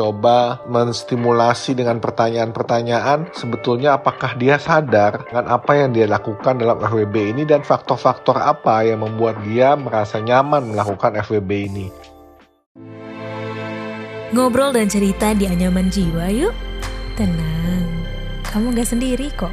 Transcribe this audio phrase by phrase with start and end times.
[0.00, 7.36] mencoba menstimulasi dengan pertanyaan-pertanyaan sebetulnya apakah dia sadar dengan apa yang dia lakukan dalam FWB
[7.36, 11.86] ini dan faktor-faktor apa yang membuat dia merasa nyaman melakukan FWB ini.
[14.32, 16.56] Ngobrol dan cerita di anyaman jiwa yuk.
[17.20, 17.84] Tenang,
[18.48, 19.52] kamu gak sendiri kok.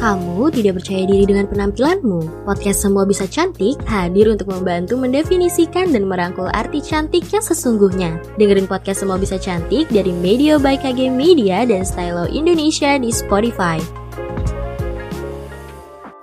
[0.00, 2.48] Kamu tidak percaya diri dengan penampilanmu?
[2.48, 8.16] Podcast Semua Bisa Cantik hadir untuk membantu mendefinisikan dan merangkul arti cantik yang sesungguhnya.
[8.40, 13.76] Dengerin podcast Semua Bisa Cantik dari Media by KG Media dan Stylo Indonesia di Spotify.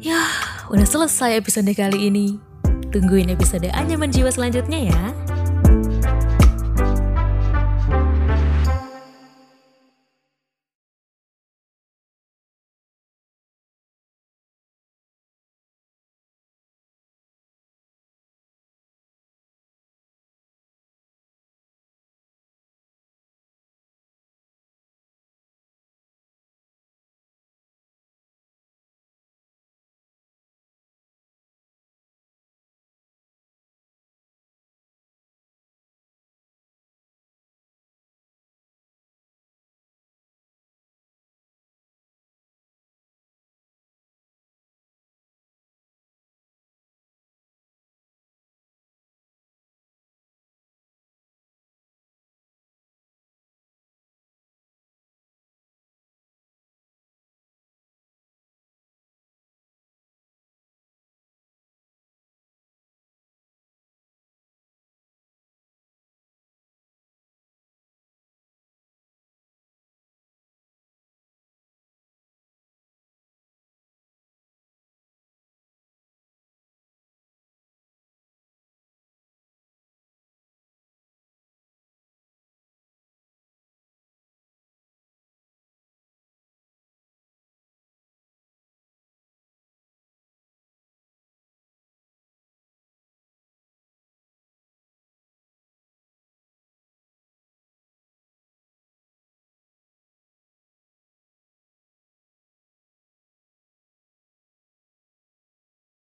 [0.02, 0.24] Ya,
[0.72, 2.42] udah selesai episode kali ini.
[2.92, 5.04] Tungguin episode Anyaman Jiwa selanjutnya ya.